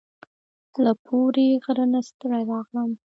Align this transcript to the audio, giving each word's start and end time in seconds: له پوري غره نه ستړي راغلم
له 0.83 0.91
پوري 1.05 1.47
غره 1.63 1.85
نه 1.93 1.99
ستړي 2.09 2.41
راغلم 2.51 2.91